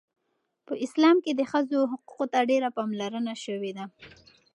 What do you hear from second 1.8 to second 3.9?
حقوقو ته ډیره پاملرنه شوې ده.